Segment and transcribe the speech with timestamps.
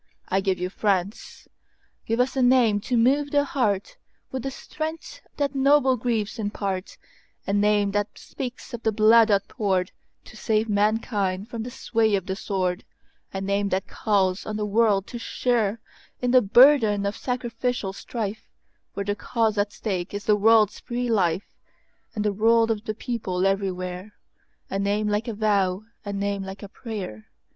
[0.29, 1.47] I give you France!
[2.07, 7.91] Give us a name to move the heartWith the strength that noble griefs impart,A name
[7.91, 9.91] that speaks of the blood outpouredTo
[10.25, 15.19] save mankind from the sway of the sword,—A name that calls on the world to
[15.19, 15.77] shareIn
[16.31, 21.43] the burden of sacrificial strifeWhere the cause at stake is the world's free lifeAnd
[22.23, 27.27] the rule of the people everywhere,—A name like a vow, a name like a prayer.